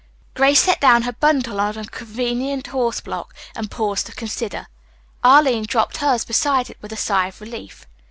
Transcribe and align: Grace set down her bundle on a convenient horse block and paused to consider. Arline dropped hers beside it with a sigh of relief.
Grace 0.33 0.59
set 0.61 0.81
down 0.81 1.03
her 1.03 1.11
bundle 1.13 1.59
on 1.61 1.77
a 1.77 1.85
convenient 1.85 2.65
horse 2.65 2.99
block 2.99 3.35
and 3.55 3.69
paused 3.69 4.07
to 4.07 4.11
consider. 4.11 4.65
Arline 5.23 5.65
dropped 5.67 5.97
hers 5.97 6.25
beside 6.25 6.71
it 6.71 6.77
with 6.81 6.91
a 6.91 6.97
sigh 6.97 7.27
of 7.27 7.39
relief. 7.39 7.85